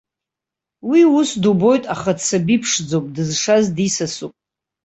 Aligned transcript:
Уи 0.89 1.01
ус 1.19 1.29
дубоит, 1.41 1.83
аха 1.93 2.11
дсаби 2.17 2.57
ԥшӡоуп 2.61 3.05
дызшаз 3.15 3.65
дисасуп! 3.75 4.33